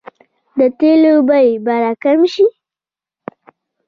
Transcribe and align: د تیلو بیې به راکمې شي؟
د 0.57 0.59
تیلو 0.79 1.13
بیې 1.27 1.51
به 1.65 1.73
راکمې 1.83 2.27
شي؟ 2.33 2.45